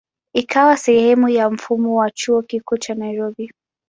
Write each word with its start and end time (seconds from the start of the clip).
Ikawa 0.33 0.77
sehemu 0.77 1.29
ya 1.29 1.49
mfumo 1.49 1.95
wa 1.95 2.11
Chuo 2.11 2.41
Kikuu 2.41 2.77
cha 2.77 2.95
Nairobi. 2.95 3.51